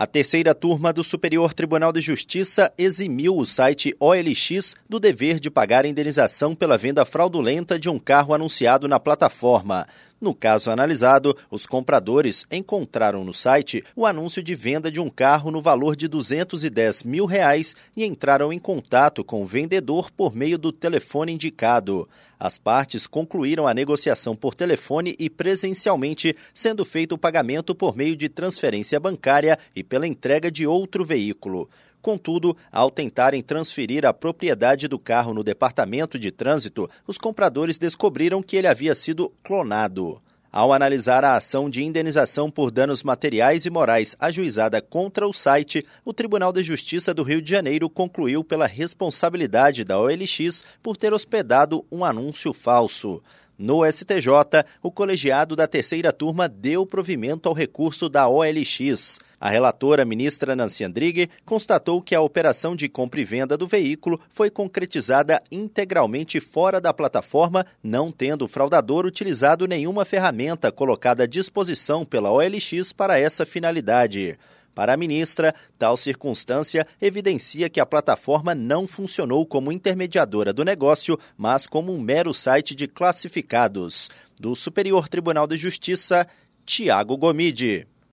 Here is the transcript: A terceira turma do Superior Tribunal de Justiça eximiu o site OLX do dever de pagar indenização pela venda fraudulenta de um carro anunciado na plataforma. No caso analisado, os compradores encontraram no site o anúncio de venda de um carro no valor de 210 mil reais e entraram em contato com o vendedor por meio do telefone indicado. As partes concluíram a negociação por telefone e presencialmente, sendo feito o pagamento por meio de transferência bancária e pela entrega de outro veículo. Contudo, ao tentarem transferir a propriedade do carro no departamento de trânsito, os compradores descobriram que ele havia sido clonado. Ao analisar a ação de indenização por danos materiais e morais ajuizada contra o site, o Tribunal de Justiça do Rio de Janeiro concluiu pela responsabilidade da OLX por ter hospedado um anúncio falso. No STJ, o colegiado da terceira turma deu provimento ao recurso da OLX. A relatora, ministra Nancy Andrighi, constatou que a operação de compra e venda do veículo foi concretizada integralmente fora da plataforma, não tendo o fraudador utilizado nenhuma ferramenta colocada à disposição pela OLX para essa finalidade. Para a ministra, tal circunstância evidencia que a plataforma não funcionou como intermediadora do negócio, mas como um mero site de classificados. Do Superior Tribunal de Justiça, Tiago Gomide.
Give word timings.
A 0.00 0.06
terceira 0.06 0.54
turma 0.54 0.94
do 0.94 1.04
Superior 1.04 1.52
Tribunal 1.52 1.92
de 1.92 2.00
Justiça 2.00 2.72
eximiu 2.78 3.36
o 3.36 3.44
site 3.44 3.94
OLX 4.00 4.74
do 4.88 4.98
dever 4.98 5.38
de 5.38 5.50
pagar 5.50 5.84
indenização 5.84 6.54
pela 6.54 6.78
venda 6.78 7.04
fraudulenta 7.04 7.78
de 7.78 7.90
um 7.90 7.98
carro 7.98 8.32
anunciado 8.32 8.88
na 8.88 8.98
plataforma. 8.98 9.86
No 10.20 10.34
caso 10.34 10.70
analisado, 10.70 11.34
os 11.50 11.66
compradores 11.66 12.46
encontraram 12.50 13.24
no 13.24 13.32
site 13.32 13.82
o 13.96 14.04
anúncio 14.04 14.42
de 14.42 14.54
venda 14.54 14.92
de 14.92 15.00
um 15.00 15.08
carro 15.08 15.50
no 15.50 15.62
valor 15.62 15.96
de 15.96 16.06
210 16.06 17.04
mil 17.04 17.24
reais 17.24 17.74
e 17.96 18.04
entraram 18.04 18.52
em 18.52 18.58
contato 18.58 19.24
com 19.24 19.40
o 19.40 19.46
vendedor 19.46 20.10
por 20.10 20.36
meio 20.36 20.58
do 20.58 20.72
telefone 20.72 21.32
indicado. 21.32 22.06
As 22.38 22.58
partes 22.58 23.06
concluíram 23.06 23.66
a 23.66 23.72
negociação 23.72 24.36
por 24.36 24.54
telefone 24.54 25.16
e 25.18 25.30
presencialmente, 25.30 26.36
sendo 26.52 26.84
feito 26.84 27.14
o 27.14 27.18
pagamento 27.18 27.74
por 27.74 27.96
meio 27.96 28.14
de 28.14 28.28
transferência 28.28 29.00
bancária 29.00 29.58
e 29.74 29.82
pela 29.82 30.06
entrega 30.06 30.50
de 30.50 30.66
outro 30.66 31.02
veículo. 31.02 31.66
Contudo, 32.02 32.56
ao 32.72 32.90
tentarem 32.90 33.42
transferir 33.42 34.06
a 34.06 34.12
propriedade 34.12 34.88
do 34.88 34.98
carro 34.98 35.34
no 35.34 35.44
departamento 35.44 36.18
de 36.18 36.30
trânsito, 36.30 36.88
os 37.06 37.18
compradores 37.18 37.78
descobriram 37.78 38.42
que 38.42 38.56
ele 38.56 38.66
havia 38.66 38.94
sido 38.94 39.30
clonado. 39.42 40.20
Ao 40.52 40.72
analisar 40.72 41.24
a 41.24 41.36
ação 41.36 41.70
de 41.70 41.84
indenização 41.84 42.50
por 42.50 42.72
danos 42.72 43.04
materiais 43.04 43.66
e 43.66 43.70
morais 43.70 44.16
ajuizada 44.18 44.82
contra 44.82 45.28
o 45.28 45.32
site, 45.32 45.86
o 46.04 46.12
Tribunal 46.12 46.52
de 46.52 46.64
Justiça 46.64 47.14
do 47.14 47.22
Rio 47.22 47.40
de 47.40 47.48
Janeiro 47.48 47.88
concluiu 47.88 48.42
pela 48.42 48.66
responsabilidade 48.66 49.84
da 49.84 50.00
OLX 50.00 50.64
por 50.82 50.96
ter 50.96 51.12
hospedado 51.12 51.86
um 51.90 52.04
anúncio 52.04 52.52
falso. 52.52 53.22
No 53.62 53.84
STJ, 53.84 54.64
o 54.82 54.90
colegiado 54.90 55.54
da 55.54 55.66
terceira 55.66 56.10
turma 56.14 56.48
deu 56.48 56.86
provimento 56.86 57.46
ao 57.46 57.54
recurso 57.54 58.08
da 58.08 58.26
OLX. 58.26 59.18
A 59.38 59.50
relatora, 59.50 60.02
ministra 60.02 60.56
Nancy 60.56 60.82
Andrighi, 60.82 61.28
constatou 61.44 62.00
que 62.00 62.14
a 62.14 62.22
operação 62.22 62.74
de 62.74 62.88
compra 62.88 63.20
e 63.20 63.24
venda 63.24 63.58
do 63.58 63.66
veículo 63.66 64.18
foi 64.30 64.48
concretizada 64.48 65.42
integralmente 65.52 66.40
fora 66.40 66.80
da 66.80 66.94
plataforma, 66.94 67.66
não 67.82 68.10
tendo 68.10 68.46
o 68.46 68.48
fraudador 68.48 69.04
utilizado 69.04 69.68
nenhuma 69.68 70.06
ferramenta 70.06 70.72
colocada 70.72 71.24
à 71.24 71.26
disposição 71.26 72.02
pela 72.02 72.32
OLX 72.32 72.94
para 72.94 73.18
essa 73.18 73.44
finalidade. 73.44 74.38
Para 74.74 74.94
a 74.94 74.96
ministra, 74.96 75.54
tal 75.78 75.96
circunstância 75.96 76.86
evidencia 77.00 77.68
que 77.68 77.80
a 77.80 77.86
plataforma 77.86 78.54
não 78.54 78.86
funcionou 78.86 79.44
como 79.44 79.72
intermediadora 79.72 80.52
do 80.52 80.64
negócio, 80.64 81.18
mas 81.36 81.66
como 81.66 81.92
um 81.92 82.00
mero 82.00 82.32
site 82.32 82.74
de 82.74 82.86
classificados. 82.86 84.08
Do 84.38 84.54
Superior 84.54 85.08
Tribunal 85.08 85.46
de 85.46 85.56
Justiça, 85.56 86.26
Tiago 86.64 87.16
Gomide. 87.16 87.86